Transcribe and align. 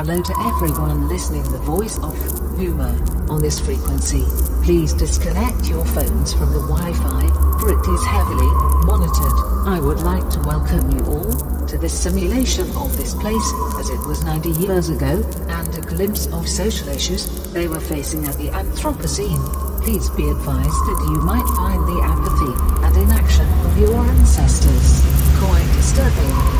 Hello 0.00 0.22
to 0.22 0.34
everyone 0.48 1.08
listening 1.08 1.42
the 1.52 1.58
voice 1.58 1.98
of 1.98 2.16
humor 2.58 2.96
on 3.28 3.42
this 3.42 3.60
frequency. 3.60 4.24
Please 4.64 4.94
disconnect 4.94 5.68
your 5.68 5.84
phones 5.84 6.32
from 6.32 6.54
the 6.54 6.60
Wi-Fi, 6.72 7.28
for 7.60 7.68
it 7.68 7.86
is 7.86 8.02
heavily 8.06 8.48
monitored. 8.88 9.68
I 9.68 9.78
would 9.78 10.00
like 10.00 10.26
to 10.30 10.40
welcome 10.40 10.90
you 10.90 11.04
all 11.04 11.66
to 11.66 11.76
this 11.76 11.92
simulation 11.92 12.64
of 12.78 12.96
this 12.96 13.12
place 13.12 13.52
as 13.78 13.90
it 13.90 14.00
was 14.08 14.24
90 14.24 14.48
years 14.52 14.88
ago 14.88 15.22
and 15.48 15.68
a 15.76 15.82
glimpse 15.82 16.28
of 16.28 16.48
social 16.48 16.88
issues 16.88 17.28
they 17.52 17.68
were 17.68 17.78
facing 17.78 18.24
at 18.24 18.38
the 18.38 18.48
Anthropocene. 18.48 19.44
Please 19.82 20.08
be 20.16 20.30
advised 20.30 20.80
that 20.88 21.08
you 21.12 21.20
might 21.20 21.46
find 21.60 21.84
the 21.86 22.00
apathy 22.00 22.86
and 22.86 22.96
inaction 22.96 23.46
of 23.66 23.78
your 23.78 24.00
ancestors 24.00 25.04
quite 25.36 25.68
disturbing. 25.76 26.59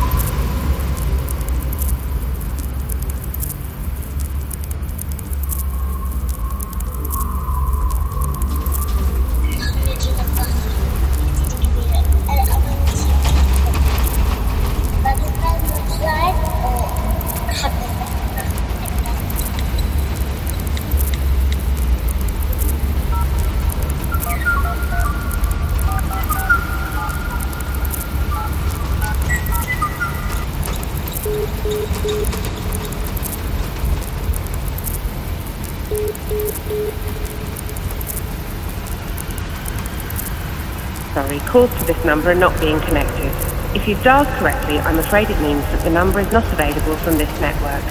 Calls 41.50 41.76
to 41.80 41.84
this 41.84 42.04
number 42.04 42.30
are 42.30 42.34
not 42.34 42.58
being 42.60 42.78
connected. 42.82 43.26
If 43.74 43.88
you've 43.88 44.02
dialed 44.04 44.28
correctly, 44.38 44.78
I'm 44.78 45.00
afraid 45.00 45.30
it 45.30 45.40
means 45.40 45.62
that 45.72 45.82
the 45.82 45.90
number 45.90 46.20
is 46.20 46.30
not 46.30 46.44
available 46.52 46.96
from 46.98 47.18
this 47.18 47.28
network. 47.40 47.82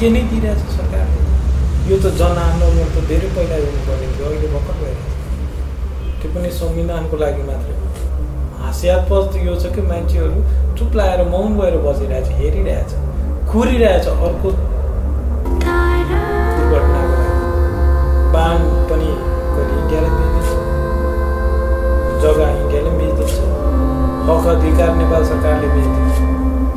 के 0.00 0.08
नै 0.14 0.22
दिइरहेछ 0.30 0.60
सरकारले 0.76 1.20
यो 1.88 1.96
त 2.04 2.06
जनआन्दोलन 2.20 2.88
त 2.94 2.96
धेरै 3.10 3.28
पहिला 3.36 3.56
पऱ्यो 3.86 4.08
थियो 4.16 4.26
अहिले 4.30 4.48
भर्खर 4.54 4.76
भइरहेछ 4.80 5.12
त्यो 6.20 6.28
पनि 6.34 6.50
संविधानको 6.56 7.14
लागि 7.22 7.42
मात्रै 7.46 7.76
हास्यास्पद 8.64 9.24
त 9.32 9.34
यो 9.46 9.54
छ 9.62 9.64
कि 9.76 9.82
मान्छेहरू 9.90 10.38
चुप 10.80 10.90
लगाएर 11.00 11.22
मौन 11.34 11.48
भएर 11.60 11.76
बसिरहेछ 11.86 12.28
हेरिरहेछ 12.40 12.90
कुरिरहेछ 13.52 14.06
अर्को 14.28 14.48
दुर्घटनाको 16.56 17.14
लागि। 17.22 17.40
बाण 18.36 18.68
पनि 18.92 19.10
कहिले 19.54 19.74
इन्डियाले 19.80 20.10
बेच्दैछ 20.18 20.50
जग्गा 22.26 22.46
इन्डियाले 22.60 22.90
बेच्दैछ 23.00 23.34
हक 24.28 24.44
अधिकार 24.54 24.94
नेपाल 25.00 25.22
सरकारले 25.32 25.68
बेच्दैछ 25.74 26.16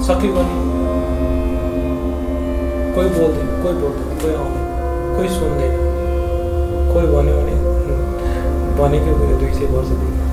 सकेको 0.09 0.41
नि 0.49 0.68
कोही 2.95 3.09
बोल्दैन 3.17 3.49
कोही 3.63 3.75
बोल्दैन 3.81 4.17
कोही 4.21 4.33
आउँदैन 4.35 4.65
कोही 5.15 5.29
सुन्दैन 5.35 5.73
कोही 6.91 7.07
भन्यो 7.13 7.35
भने 7.39 7.55
भनेकै 8.79 9.13
कुरो 9.19 9.35
दुई 9.39 9.51
सय 9.57 9.65
वर्षदेखि 9.73 10.28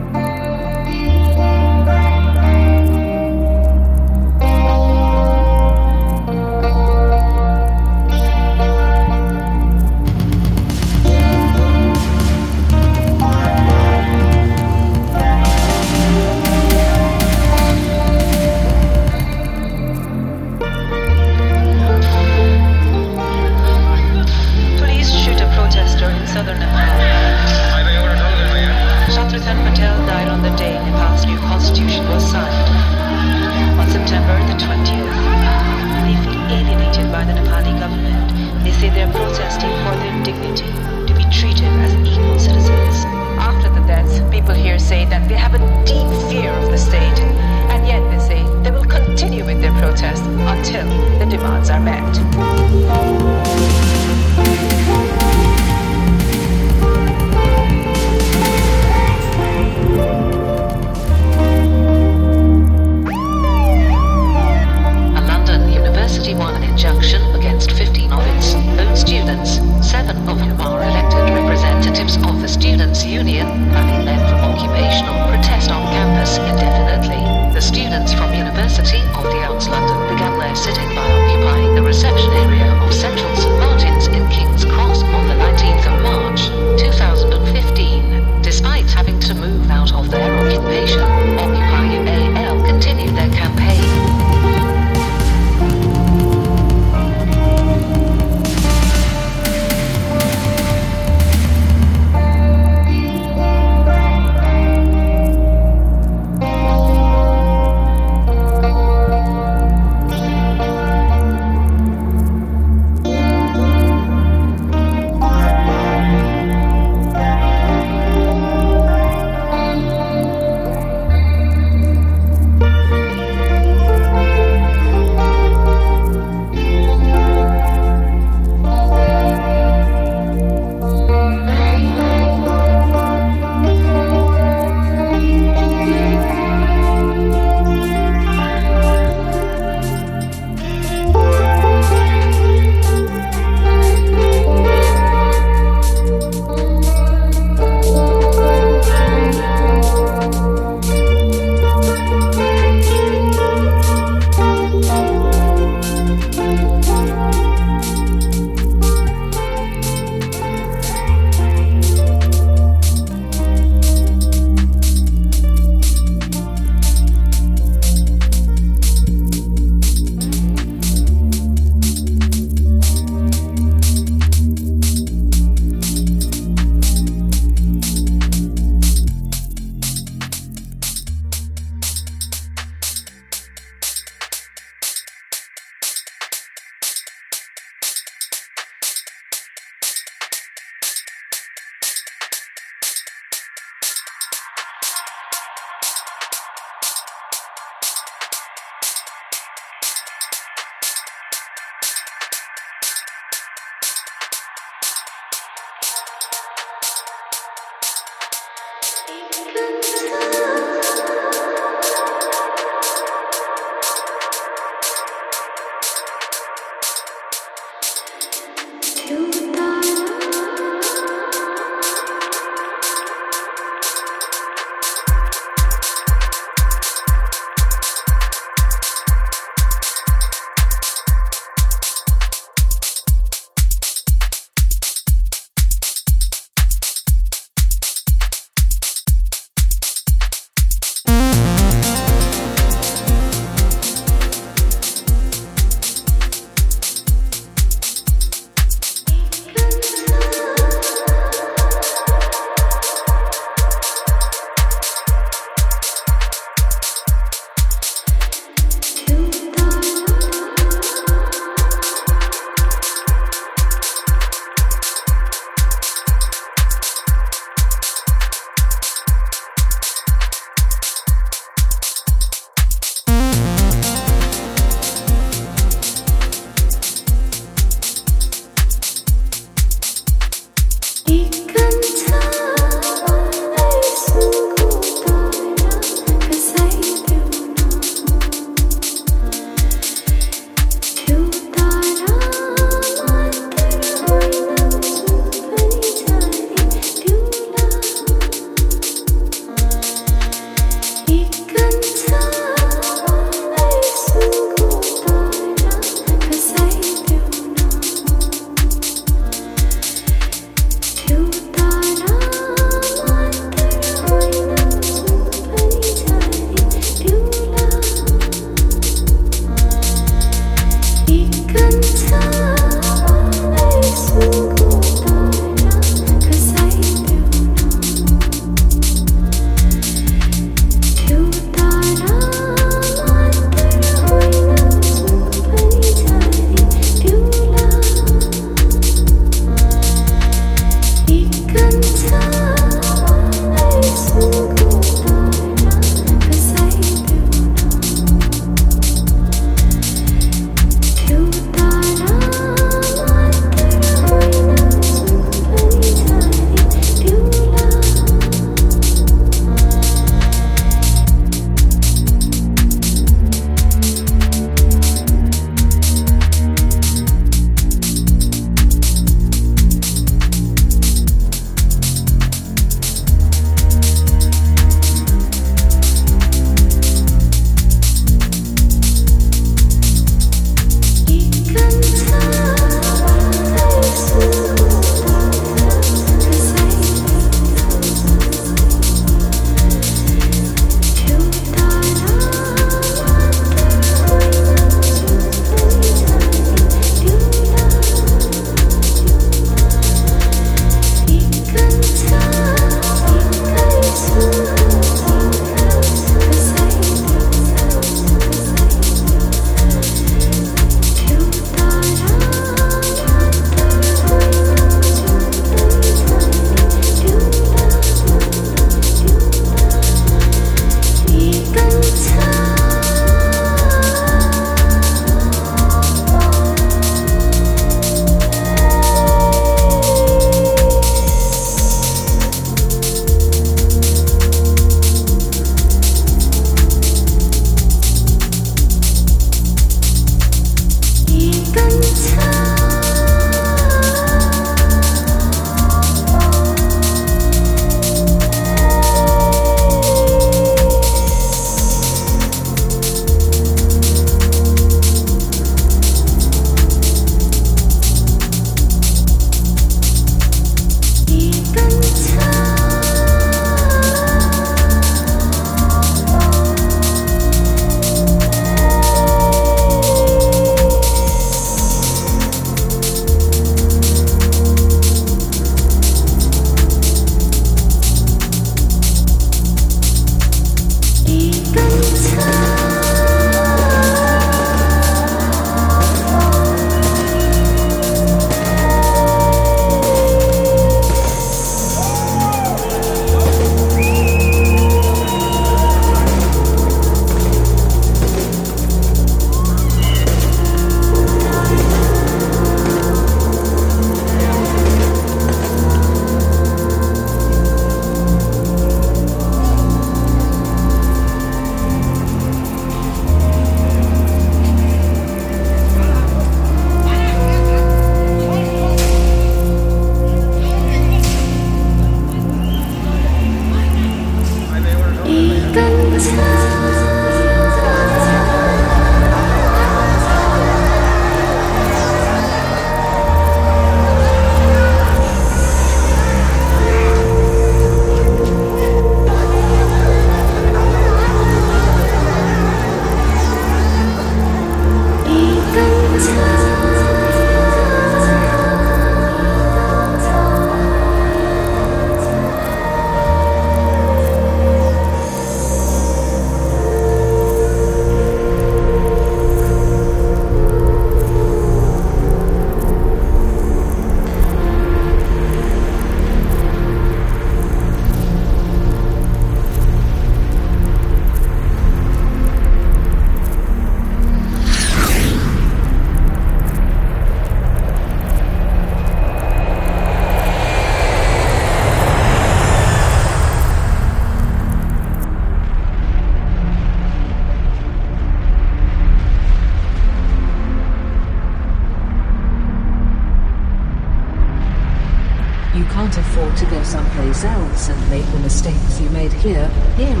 clear, 599.26 599.50
in 599.76 600.00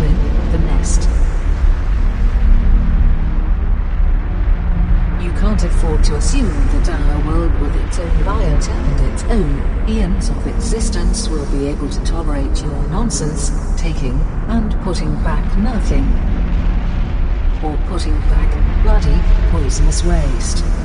the 0.52 0.58
nest. 0.58 1.02
You 5.20 5.32
can't 5.32 5.64
afford 5.64 6.04
to 6.04 6.14
assume 6.14 6.46
that 6.46 6.88
our 6.90 7.26
world 7.26 7.60
with 7.60 7.74
its 7.86 7.98
own 7.98 8.10
biota 8.22 8.70
and 8.70 9.12
its 9.12 9.24
own 9.24 9.88
eons 9.88 10.28
of 10.28 10.46
existence 10.46 11.28
will 11.28 11.46
be 11.46 11.66
able 11.66 11.88
to 11.88 12.04
tolerate 12.04 12.62
your 12.62 12.88
nonsense, 12.88 13.50
taking 13.76 14.20
and 14.46 14.72
putting 14.82 15.12
back 15.24 15.58
nothing. 15.58 16.04
Or 17.64 17.76
putting 17.88 18.16
back 18.30 18.52
bloody, 18.84 19.18
poisonous 19.50 20.04
waste. 20.04 20.75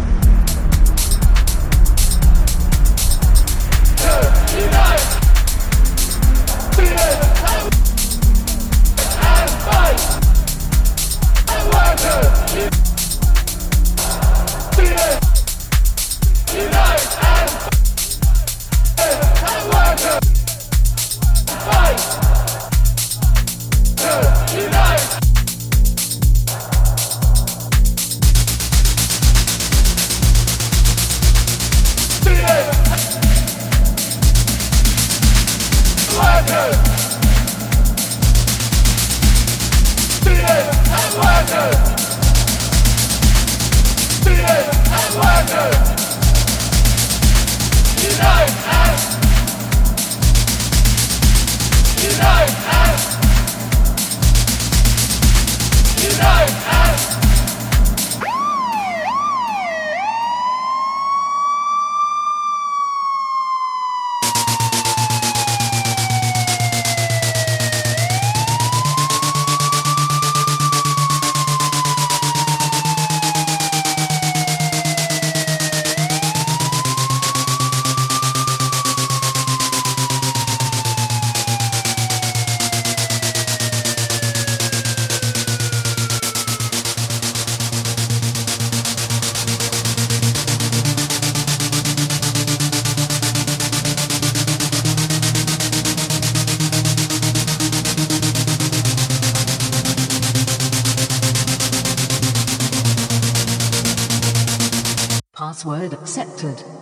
Password 105.62 105.94
accepted. 105.94 106.81